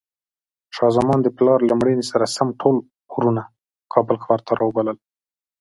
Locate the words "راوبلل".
4.61-4.97